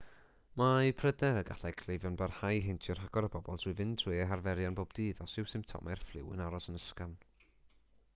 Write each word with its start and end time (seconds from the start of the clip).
mae 0.59 0.93
pryder 0.99 1.35
y 1.41 1.43
gallai 1.49 1.71
cleifion 1.81 2.15
barhau 2.21 2.55
i 2.59 2.63
heintio 2.67 2.95
rhagor 2.99 3.27
o 3.27 3.29
bobl 3.35 3.59
trwy 3.65 3.73
fynd 3.81 4.01
trwy 4.03 4.17
eu 4.21 4.25
harferion 4.31 4.79
pob 4.81 4.97
dydd 5.01 5.23
os 5.27 5.37
yw 5.43 5.47
symptomau'r 5.55 6.03
ffliw 6.07 6.33
yn 6.37 6.43
aros 6.47 6.71
yn 6.73 6.81
ysgafn 6.81 7.15